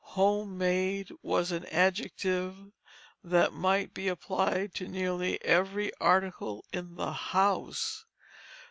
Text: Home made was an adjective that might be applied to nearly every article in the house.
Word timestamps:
Home 0.17 0.57
made 0.57 1.11
was 1.21 1.51
an 1.51 1.63
adjective 1.67 2.57
that 3.23 3.53
might 3.53 3.93
be 3.93 4.07
applied 4.07 4.73
to 4.73 4.87
nearly 4.87 5.39
every 5.45 5.93
article 5.99 6.65
in 6.73 6.95
the 6.95 7.11
house. 7.13 8.07